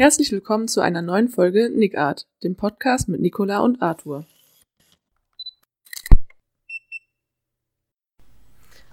[0.00, 4.24] Herzlich willkommen zu einer neuen Folge Nick Art, dem Podcast mit Nicola und Arthur.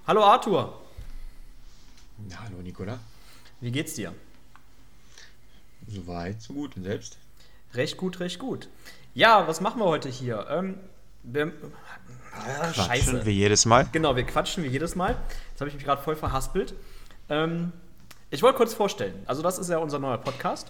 [0.05, 0.81] Hallo Arthur.
[2.29, 2.99] Ja, hallo Nicola.
[3.61, 4.13] Wie geht's dir?
[5.87, 6.75] Soweit, so gut.
[6.75, 7.17] Und selbst?
[7.73, 8.67] Recht gut, recht gut.
[9.13, 10.45] Ja, was machen wir heute hier?
[10.49, 10.77] Ähm,
[11.23, 11.53] wir,
[12.33, 13.25] ah, Scheiße.
[13.25, 13.87] wie jedes Mal.
[13.93, 15.15] Genau, wir quatschen wie jedes Mal.
[15.51, 16.73] Jetzt habe ich mich gerade voll verhaspelt.
[17.29, 17.71] Ähm,
[18.29, 19.23] ich wollte kurz vorstellen.
[19.25, 20.69] Also das ist ja unser neuer Podcast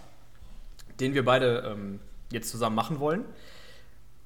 [1.00, 2.00] den wir beide ähm,
[2.32, 3.26] jetzt zusammen machen wollen.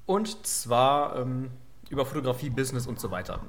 [0.05, 1.51] Und zwar ähm,
[1.89, 3.39] über Fotografie, Business und so weiter.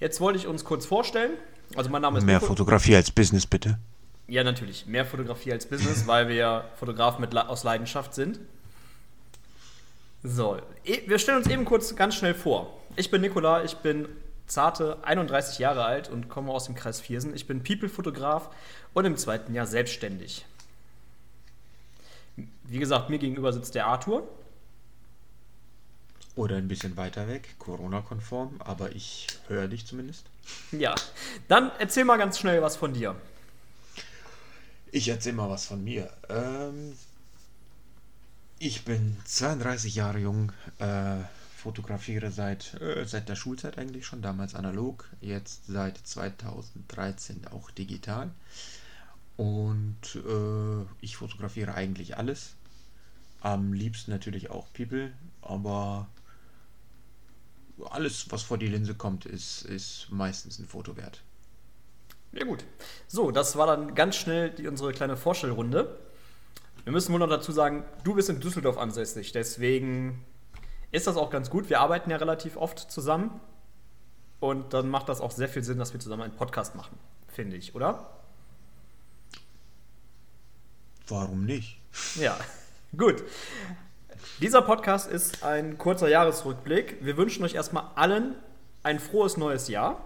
[0.00, 1.32] Jetzt wollte ich uns kurz vorstellen.
[1.74, 2.46] Also mein Name ist Mehr Nico.
[2.46, 3.78] Fotografie als Business, bitte.
[4.28, 4.86] Ja, natürlich.
[4.86, 8.38] Mehr Fotografie als Business, weil wir ja Fotografen mit, aus Leidenschaft sind.
[10.22, 12.78] So, e, wir stellen uns eben kurz ganz schnell vor.
[12.96, 14.08] Ich bin Nikola, ich bin
[14.46, 17.34] zarte 31 Jahre alt und komme aus dem Kreis Viersen.
[17.34, 18.50] Ich bin People-Fotograf
[18.94, 20.44] und im zweiten Jahr selbstständig.
[22.68, 24.28] Wie gesagt, mir gegenüber sitzt der Arthur.
[26.34, 30.26] Oder ein bisschen weiter weg, Corona-konform, aber ich höre dich zumindest.
[30.70, 30.94] Ja,
[31.48, 33.16] dann erzähl mal ganz schnell was von dir.
[34.92, 36.10] Ich erzähl mal was von mir.
[36.28, 36.94] Ähm,
[38.58, 41.16] ich bin 32 Jahre jung, äh,
[41.56, 48.30] fotografiere seit, äh, seit der Schulzeit eigentlich schon, damals analog, jetzt seit 2013 auch digital.
[49.38, 52.56] Und äh, ich fotografiere eigentlich alles.
[53.40, 56.08] Am liebsten natürlich auch People, aber
[57.90, 61.22] alles, was vor die Linse kommt, ist, ist meistens ein Foto wert.
[62.32, 62.64] Ja gut.
[63.06, 65.96] So, das war dann ganz schnell die, unsere kleine Vorstellrunde.
[66.82, 70.24] Wir müssen wohl noch dazu sagen, du bist in Düsseldorf ansässig, deswegen
[70.90, 71.70] ist das auch ganz gut.
[71.70, 73.40] Wir arbeiten ja relativ oft zusammen
[74.40, 77.56] und dann macht das auch sehr viel Sinn, dass wir zusammen einen Podcast machen, finde
[77.56, 78.18] ich, oder?
[81.08, 81.78] Warum nicht?
[82.16, 82.38] Ja,
[82.96, 83.22] gut.
[84.40, 86.98] Dieser Podcast ist ein kurzer Jahresrückblick.
[87.04, 88.34] Wir wünschen euch erstmal allen
[88.82, 90.04] ein frohes neues Jahr.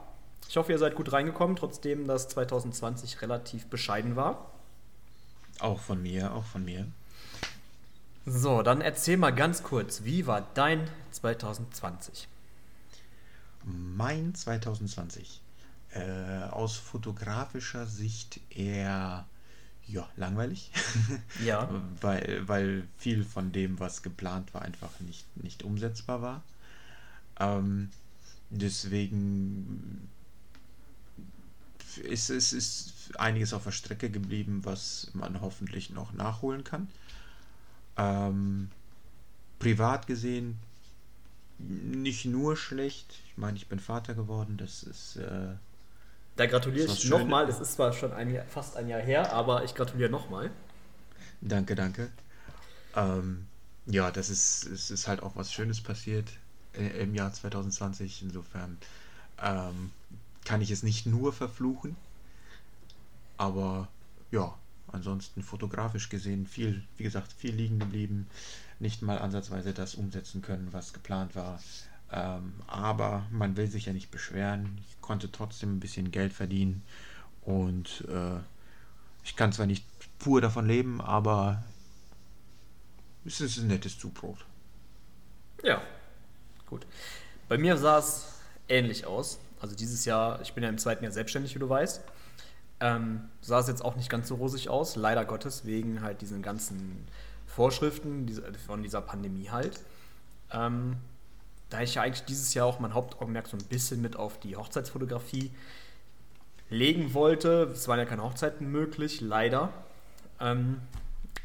[0.49, 4.51] Ich hoffe, ihr seid gut reingekommen, trotzdem das 2020 relativ bescheiden war.
[5.61, 6.87] Auch von mir, auch von mir.
[8.27, 12.29] So, dann erzähl mal ganz kurz, wie war dein 2020?
[13.65, 15.41] Mein 2020.
[15.91, 19.27] Äh, aus fotografischer Sicht eher
[19.87, 20.71] ja, langweilig.
[21.45, 21.69] Ja.
[22.01, 26.43] weil, weil viel von dem, was geplant war, einfach nicht, nicht umsetzbar war.
[27.39, 27.91] Ähm,
[28.51, 30.09] deswegen
[32.03, 36.89] ist es ist einiges auf der Strecke geblieben, was man hoffentlich noch nachholen kann.
[37.97, 38.71] Ähm,
[39.59, 40.59] privat gesehen
[41.59, 43.21] nicht nur schlecht.
[43.27, 45.55] Ich meine, ich bin Vater geworden, das ist äh,
[46.37, 47.49] da gratuliere ich nochmal.
[47.49, 50.51] Es ist zwar schon ein, fast ein Jahr her, aber ich gratuliere nochmal.
[51.41, 52.11] Danke, danke.
[52.97, 53.47] Ähm,
[53.87, 56.29] ja, das ist, es ist halt auch was Schönes passiert
[56.75, 58.23] äh, im Jahr 2020.
[58.23, 58.79] Insofern
[59.43, 59.91] ähm,
[60.45, 61.97] kann ich es nicht nur verfluchen.
[63.37, 63.89] Aber
[64.31, 64.55] ja,
[64.89, 68.29] ansonsten fotografisch gesehen viel, wie gesagt, viel liegen geblieben.
[68.79, 71.61] Nicht mal ansatzweise das umsetzen können, was geplant war.
[72.13, 74.79] Ähm, aber man will sich ja nicht beschweren.
[74.87, 76.83] Ich konnte trotzdem ein bisschen Geld verdienen
[77.41, 78.39] und äh,
[79.25, 79.87] ich kann zwar nicht
[80.19, 81.65] pur davon leben, aber
[83.25, 84.45] es ist ein nettes Zubrot.
[85.63, 85.81] Ja,
[86.67, 86.87] gut.
[87.49, 88.27] Bei mir sah es
[88.69, 89.39] ähnlich aus.
[89.61, 92.03] Also dieses Jahr, ich bin ja im zweiten Jahr selbstständig, wie du weißt.
[92.81, 96.43] Ähm, sah es jetzt auch nicht ganz so rosig aus, leider Gottes, wegen halt diesen
[96.43, 97.07] ganzen
[97.47, 98.29] Vorschriften
[98.67, 99.81] von dieser Pandemie halt.
[100.51, 100.97] Ähm,
[101.73, 104.57] da ich ja eigentlich dieses Jahr auch mein Hauptaugenmerk so ein bisschen mit auf die
[104.57, 105.51] Hochzeitsfotografie
[106.69, 107.71] legen wollte.
[107.73, 109.71] Es waren ja keine Hochzeiten möglich, leider.
[110.41, 110.81] Ähm,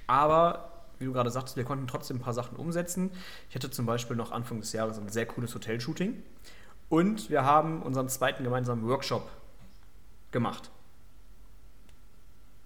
[0.06, 3.12] aber wie du gerade sagtest, wir konnten trotzdem ein paar Sachen umsetzen.
[3.50, 6.22] Ich hatte zum Beispiel noch Anfang des Jahres ein sehr cooles Hotelshooting.
[6.90, 9.30] Und wir haben unseren zweiten gemeinsamen Workshop
[10.32, 10.72] gemacht.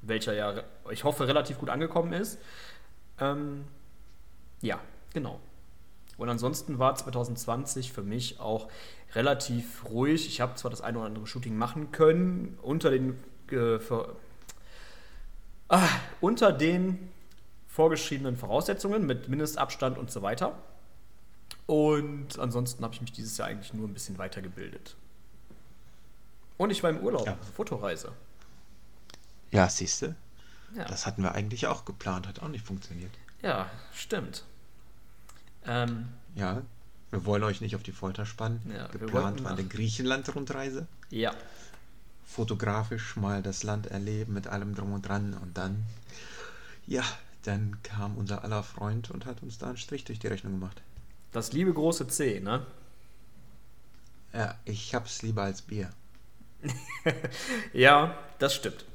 [0.02, 2.40] Welcher ja, ich hoffe, relativ gut angekommen ist.
[3.20, 3.66] Ähm,
[4.62, 4.80] ja,
[5.14, 5.40] genau.
[6.22, 8.70] Und ansonsten war 2020 für mich auch
[9.16, 10.28] relativ ruhig.
[10.28, 13.18] Ich habe zwar das eine oder andere Shooting machen können, unter den,
[13.50, 14.16] äh, für,
[15.68, 15.88] ah,
[16.20, 17.10] unter den
[17.68, 20.60] vorgeschriebenen Voraussetzungen mit Mindestabstand und so weiter.
[21.66, 24.96] Und ansonsten habe ich mich dieses Jahr eigentlich nur ein bisschen weitergebildet.
[26.60, 27.36] Und ich war im Urlaub, ja.
[27.56, 28.12] Fotoreise.
[29.50, 30.16] Ja, siehst du?
[30.76, 30.86] Ja.
[30.86, 33.12] Das hatten wir eigentlich auch geplant, hat auch nicht funktioniert.
[33.42, 34.44] Ja, stimmt.
[35.66, 36.62] Ähm, ja,
[37.12, 38.62] wir wollen euch nicht auf die Folter spannen.
[38.76, 40.88] Ja, Geplant war eine Griechenland-Rundreise.
[41.10, 41.34] Ja.
[42.26, 45.84] Fotografisch mal das Land erleben mit allem drum und dran und dann
[46.88, 47.04] Ja,
[47.44, 50.82] dann kam unser aller Freund und hat uns da einen Strich durch die Rechnung gemacht.
[51.32, 52.66] Das liebe große C, ne?
[54.34, 55.90] Ja, ich hab's lieber als Bier.
[57.74, 58.86] ja, das stimmt.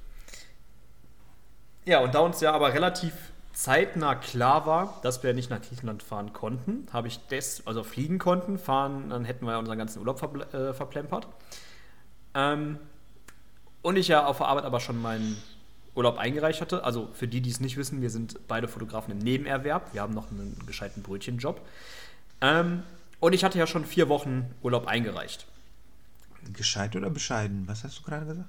[1.84, 3.12] Ja, und da uns ja aber relativ
[3.56, 8.18] zeitnah klar war, dass wir nicht nach Griechenland fahren konnten, habe ich das, also fliegen
[8.18, 11.26] konnten, fahren, dann hätten wir ja unseren ganzen Urlaub verpl äh, verplempert.
[12.34, 12.78] Ähm,
[13.80, 15.42] und ich ja auf der Arbeit aber schon meinen
[15.94, 16.84] Urlaub eingereicht hatte.
[16.84, 19.94] Also für die, die es nicht wissen, wir sind beide Fotografen im Nebenerwerb.
[19.94, 21.66] Wir haben noch einen gescheiten Brötchenjob.
[22.42, 22.82] Ähm,
[23.20, 25.46] und ich hatte ja schon vier Wochen Urlaub eingereicht.
[26.52, 27.66] Gescheit oder bescheiden?
[27.66, 28.48] Was hast du gerade gesagt?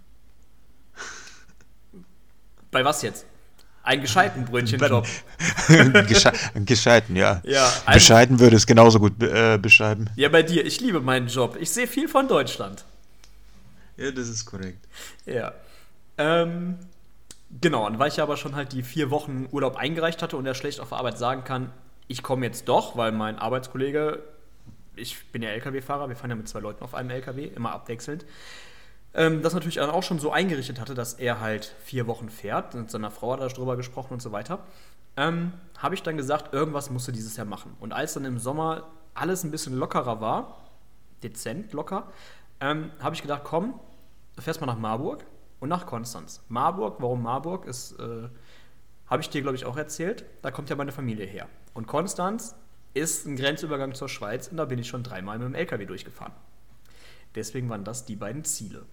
[2.71, 3.25] Bei was jetzt?
[3.88, 5.07] Einen gescheiten Brötchenjob.
[6.10, 7.42] Gesche gescheiten, ja.
[7.45, 10.10] ja also, bescheiden würde es genauso gut äh, beschreiben.
[10.18, 10.66] Ja, bei dir.
[10.66, 11.56] Ich liebe meinen Job.
[11.57, 12.84] Ich sehe viel von Deutschland.
[13.95, 14.86] Ja, das ist korrekt.
[15.25, 15.54] Ja.
[16.18, 16.80] Ähm,
[17.62, 20.54] genau, und weil ich aber schon halt die vier Wochen Urlaub eingereicht hatte und er
[20.54, 21.72] schlecht auf Arbeit sagen kann,
[22.10, 24.22] ich komme jetzt doch, weil mein Arbeitskollege,
[24.98, 28.25] ich bin ja LKW-Fahrer, wir fahren ja mit zwei Leuten auf einem LKW, immer abwechselnd,
[29.17, 32.75] ähm, das natürlich auch schon so eingerichtet hatte, dass er halt vier Wochen fährt.
[32.75, 34.59] Mit seiner Frau hat er darüber gesprochen und so weiter.
[35.17, 37.75] Ähm, habe ich dann gesagt, irgendwas musst du dieses Jahr machen.
[37.79, 40.57] Und als dann im Sommer alles ein bisschen lockerer war,
[41.23, 42.11] dezent locker,
[42.59, 43.79] ähm, habe ich gedacht, komm,
[44.37, 45.25] fährst mal nach Marburg
[45.59, 46.43] und nach Konstanz.
[46.47, 48.29] Marburg, warum Marburg, ist, äh,
[49.07, 50.25] habe ich dir, glaube ich, auch erzählt.
[50.43, 51.47] Da kommt ja meine Familie her.
[51.73, 52.55] Und Konstanz
[52.93, 56.33] ist ein Grenzübergang zur Schweiz und da bin ich schon dreimal mit dem LKW durchgefahren.
[57.33, 58.85] Deswegen waren das die beiden Ziele.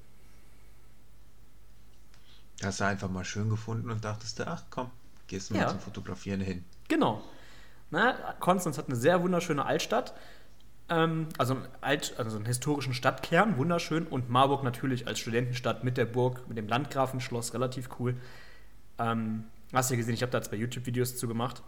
[2.63, 4.91] Hast du einfach mal schön gefunden und dachtest, ach komm,
[5.27, 5.69] gehst du mal ja.
[5.69, 6.65] zum Fotografieren hin.
[6.89, 7.23] Genau.
[7.91, 10.15] Na, Konstanz hat eine sehr wunderschöne Altstadt.
[10.89, 14.07] Ähm, also, ein Alt, also einen historischen Stadtkern, wunderschön.
[14.07, 18.17] Und Marburg natürlich als Studentenstadt mit der Burg, mit dem Landgrafenschloss, relativ cool.
[18.99, 21.63] Ähm, hast du ja gesehen, ich habe da zwei YouTube-Videos zu gemacht.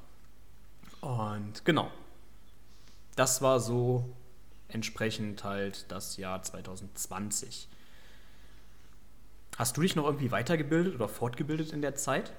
[1.01, 1.91] Und genau.
[3.15, 4.15] Das war so
[4.69, 7.69] entsprechend halt das Jahr 2020.
[9.57, 12.33] Hast du dich noch irgendwie weitergebildet oder fortgebildet in der Zeit?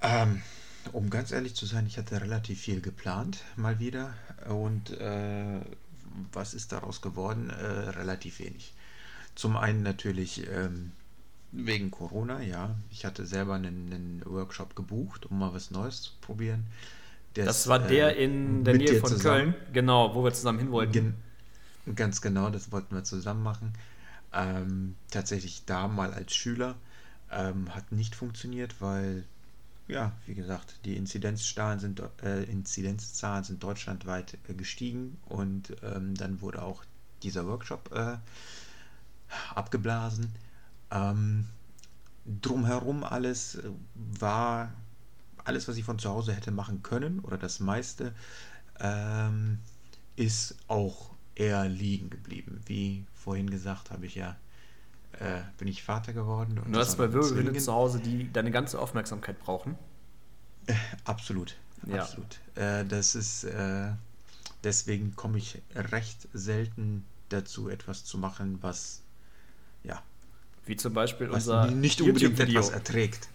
[0.00, 0.42] Ähm,
[0.92, 4.14] um ganz ehrlich zu sein, ich hatte relativ viel geplant, mal wieder.
[4.48, 5.60] Und äh,
[6.32, 7.50] was ist daraus geworden?
[7.50, 8.72] Äh, relativ wenig.
[9.34, 10.92] Zum einen natürlich ähm,
[11.52, 12.74] wegen Corona, ja.
[12.90, 16.64] Ich hatte selber einen, einen, Workshop gebucht, um mal was Neues zu probieren.
[17.34, 19.52] Das, das war der äh, in der Nähe von zusammen.
[19.52, 20.92] Köln, genau, wo wir zusammen hin wollten.
[20.92, 21.14] Gen
[21.94, 23.72] ganz genau, das wollten wir zusammen machen.
[24.32, 26.76] Ähm, tatsächlich da mal als Schüler
[27.30, 29.24] ähm, hat nicht funktioniert, weil,
[29.86, 36.40] ja, wie gesagt, die Inzidenzzahlen sind, äh, Inzidenzzahlen sind deutschlandweit äh, gestiegen und ähm, dann
[36.40, 36.84] wurde auch
[37.22, 38.18] dieser Workshop äh,
[39.54, 40.32] abgeblasen.
[40.90, 41.46] Ähm,
[42.26, 44.72] drumherum alles äh, war
[45.44, 48.14] alles, was ich von zu Hause hätte machen können oder das meiste,
[48.80, 49.58] ähm,
[50.16, 52.60] ist auch eher liegen geblieben.
[52.66, 54.36] Wie vorhin gesagt, habe ich ja,
[55.12, 56.58] äh, bin ich Vater geworden.
[56.58, 59.76] Und du hast zwei Wirbelwinde zu Hause, die deine ganze Aufmerksamkeit brauchen.
[60.66, 60.74] Äh,
[61.04, 61.56] absolut,
[61.86, 62.02] ja.
[62.02, 62.38] absolut.
[62.56, 63.92] Äh, das ist, äh,
[64.64, 69.02] deswegen komme ich recht selten dazu, etwas zu machen, was,
[69.84, 70.02] ja.
[70.66, 73.28] Wie zum Beispiel unser nicht unbedingt etwas erträgt.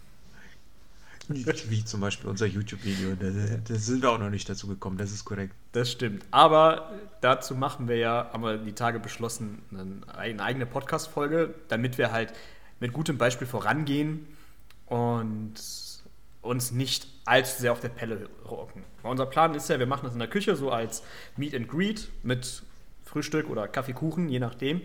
[1.28, 3.14] Wie zum Beispiel unser YouTube-Video.
[3.14, 3.30] Da,
[3.64, 5.54] da, sind wir auch noch nicht dazu gekommen, das ist korrekt.
[5.72, 6.24] Das stimmt.
[6.30, 9.62] Aber dazu machen wir ja, haben wir die Tage beschlossen,
[10.16, 12.32] eine eigene Podcast-Folge, damit wir halt
[12.80, 14.26] mit gutem Beispiel vorangehen
[14.86, 15.54] und
[16.42, 18.84] uns nicht allzu sehr auf der Pelle rocken.
[19.02, 21.02] unser Plan ist ja, wir machen das in der Küche so als
[21.36, 22.62] Meet and Greet mit
[23.04, 24.82] Frühstück oder Kaffeekuchen, je nachdem.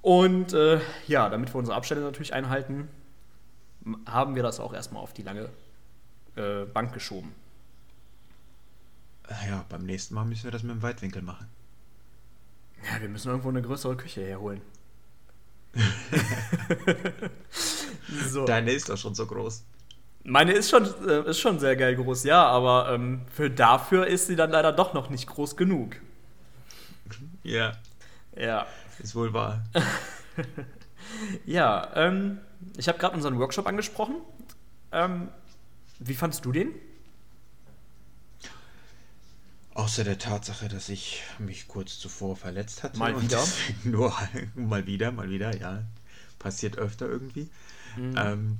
[0.00, 2.88] Und äh, ja, damit wir unsere Abstände natürlich einhalten,
[4.06, 5.48] haben wir das auch erstmal auf die lange
[6.36, 7.32] äh, Bank geschoben.
[9.46, 11.46] Ja, beim nächsten Mal müssen wir das mit dem Weitwinkel machen.
[12.90, 14.60] Ja, wir müssen irgendwo eine größere Küche herholen.
[18.28, 18.44] so.
[18.44, 19.64] Deine ist doch schon so groß.
[20.24, 24.26] Meine ist schon, äh, ist schon sehr geil groß, ja, aber ähm, für dafür ist
[24.26, 25.96] sie dann leider doch noch nicht groß genug.
[27.42, 27.72] Ja.
[28.36, 28.66] Ja.
[29.02, 29.64] Ist wohl wahr.
[31.44, 32.38] ja, ähm,
[32.76, 34.16] ich habe gerade unseren Workshop angesprochen.
[34.92, 35.28] Ähm,
[35.98, 36.70] wie fandest du den?
[39.74, 42.98] Außer der Tatsache, dass ich mich kurz zuvor verletzt hatte.
[42.98, 43.42] Mal wieder?
[43.84, 44.14] Nur
[44.54, 45.82] mal wieder, mal wieder, ja.
[46.38, 47.48] Passiert öfter irgendwie.
[47.96, 48.14] Mhm.
[48.16, 48.58] Ähm,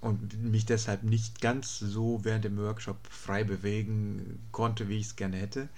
[0.00, 5.16] und mich deshalb nicht ganz so während dem Workshop frei bewegen konnte, wie ich es
[5.16, 5.68] gerne hätte,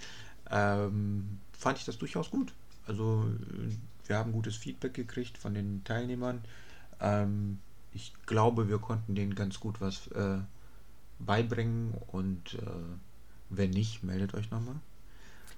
[0.51, 2.53] ähm, fand ich das durchaus gut.
[2.87, 3.25] Also
[4.09, 6.43] wir haben gutes Feedback gekriegt von den Teilnehmern.
[7.01, 7.61] Ähm,
[7.93, 10.39] ich glaube, wir konnten denen ganz gut was äh,
[11.19, 12.67] beibringen und äh,
[13.51, 14.77] wenn nicht, meldet euch nochmal.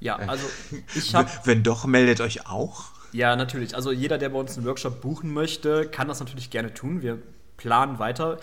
[0.01, 0.47] Ja, Äh, also
[0.95, 2.87] ich habe Wenn doch, meldet euch auch.
[3.13, 3.75] Ja, natürlich.
[3.75, 7.03] Also jeder, der bei uns einen Workshop buchen möchte, kann das natürlich gerne tun.
[7.03, 7.21] Wir
[7.57, 8.39] planen weiter.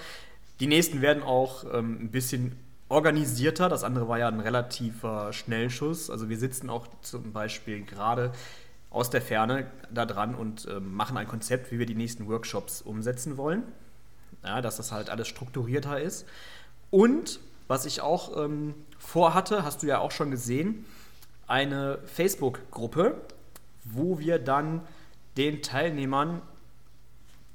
[0.59, 2.57] Die nächsten werden auch ähm, ein bisschen
[2.89, 3.69] organisierter.
[3.69, 6.09] Das andere war ja ein relativer Schnellschuss.
[6.09, 8.31] Also wir sitzen auch zum Beispiel gerade
[8.89, 12.81] aus der Ferne da dran und ähm, machen ein Konzept, wie wir die nächsten Workshops
[12.81, 13.63] umsetzen wollen.
[14.43, 16.25] Ja, dass das halt alles strukturierter ist.
[16.89, 20.85] Und was ich auch ähm, vorhatte, hast du ja auch schon gesehen,
[21.47, 23.21] eine Facebook-Gruppe,
[23.83, 24.81] wo wir dann
[25.37, 26.41] den Teilnehmern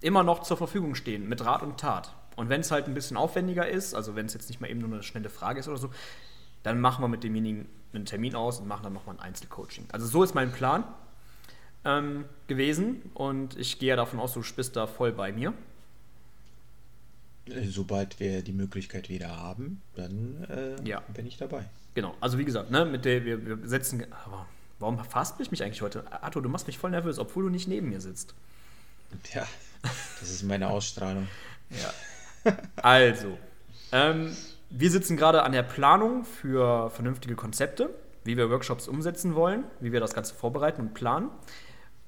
[0.00, 2.14] immer noch zur Verfügung stehen, mit Rat und Tat.
[2.36, 4.80] Und wenn es halt ein bisschen aufwendiger ist, also wenn es jetzt nicht mal eben
[4.80, 5.90] nur eine schnelle Frage ist oder so,
[6.62, 9.88] dann machen wir mit demjenigen einen Termin aus und machen dann nochmal ein Einzelcoaching.
[9.92, 10.84] Also so ist mein Plan
[11.84, 15.52] ähm, gewesen und ich gehe ja davon aus, du bist da voll bei mir.
[17.46, 21.00] Äh, Sobald wir die Möglichkeit wieder haben, dann äh, Ja.
[21.14, 21.64] bin ich dabei.
[21.94, 24.04] Genau, also wie gesagt, ne, mit der, wir, wir setzen.
[24.24, 24.46] Aber
[24.78, 26.04] warum verhaspel ich mich eigentlich heute?
[26.22, 28.34] Arthur, du machst mich voll nervös, obwohl du nicht neben mir sitzt.
[29.34, 29.46] Ja,
[30.20, 31.28] das ist meine Ausstrahlung.
[32.44, 32.54] Ja.
[32.76, 33.38] Also,
[33.92, 34.36] ähm,
[34.68, 37.88] wir sitzen gerade an der Planung für vernünftige Konzepte,
[38.24, 41.30] wie wir Workshops umsetzen wollen, wie wir das Ganze vorbereiten und planen.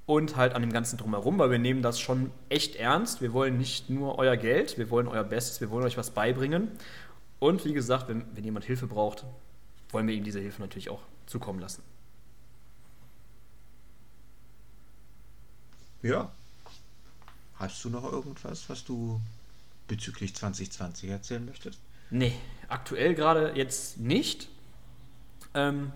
[0.06, 3.22] Und halt an dem Ganzen drumherum, weil wir nehmen das schon echt ernst.
[3.22, 6.68] Wir wollen nicht nur euer Geld, wir wollen euer Bestes, wir wollen euch was beibringen.
[7.38, 9.24] Und wie gesagt, wenn, wenn jemand Hilfe braucht,
[9.90, 11.82] wollen wir ihm diese Hilfe natürlich auch zukommen lassen.
[16.02, 16.30] Ja.
[17.56, 19.20] Hast du noch irgendwas, was du
[19.88, 21.80] bezüglich 2020 erzählen möchtest?
[22.10, 22.34] Nee,
[22.68, 24.48] aktuell gerade jetzt nicht.
[25.54, 25.92] Ähm,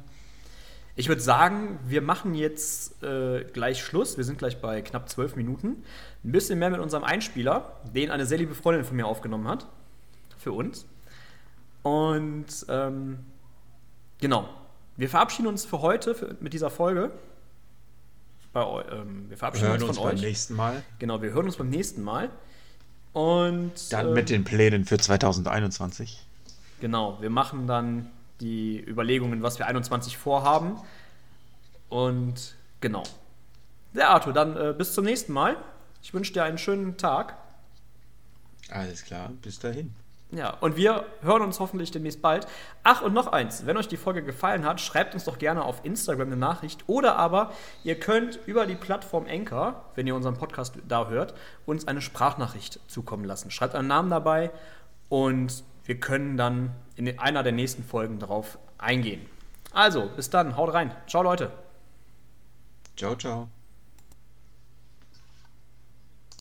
[0.99, 4.17] ich würde sagen, wir machen jetzt äh, gleich Schluss.
[4.17, 5.85] Wir sind gleich bei knapp zwölf Minuten.
[6.25, 9.69] Ein bisschen mehr mit unserem Einspieler, den eine sehr liebe Freundin von mir aufgenommen hat.
[10.39, 10.87] Für uns.
[11.85, 13.21] Und ähm,
[14.21, 14.49] genau.
[14.97, 17.13] Wir verabschieden uns für heute für, mit dieser Folge.
[18.53, 20.23] Bei, ähm, wir Wir verabschieden hören uns uns von beim euch.
[20.23, 20.83] nächsten Mal.
[20.99, 22.29] Genau, wir hören uns beim nächsten Mal.
[23.13, 26.27] Und Dann ähm, mit den Plänen für 2021.
[26.81, 30.77] Genau, wir machen dann die Überlegungen, was wir 21 vorhaben.
[31.89, 33.03] Und genau.
[33.95, 35.57] Ja, Arthur, dann äh, bis zum nächsten Mal.
[36.03, 37.37] Ich wünsche dir einen schönen Tag.
[38.71, 39.95] Alles klar, bis dahin.
[40.31, 42.47] Ja, und wir hören uns hoffentlich demnächst bald.
[42.83, 45.83] Ach, und noch eins, wenn euch die Folge gefallen hat, schreibt uns doch gerne auf
[45.87, 47.53] Instagram eine Nachricht oder aber
[47.83, 51.33] ihr könnt über die Plattform Anchor, wenn ihr unseren Podcast da hört,
[51.65, 53.51] uns eine Sprachnachricht zukommen lassen.
[53.51, 54.51] Schreibt einen Namen dabei
[55.09, 59.25] und wir können dann in einer der nächsten Folgen darauf eingehen.
[59.73, 60.95] Also, bis dann, haut rein.
[61.07, 61.51] Ciao Leute.
[62.95, 63.49] Ciao, ciao.